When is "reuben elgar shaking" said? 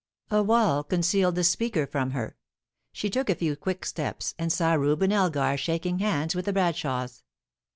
4.73-5.99